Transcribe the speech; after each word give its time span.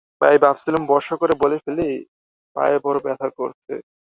তাই 0.21 0.37
ভাবছিলুম 0.43 0.83
ভরসা 0.87 1.15
করে 1.21 1.33
বলে 1.41 1.57
ফেলি, 1.63 1.89
পায়ে 2.55 2.77
বড়ো 2.85 2.99
ব্যথা 3.05 3.27
করছে। 3.39 3.73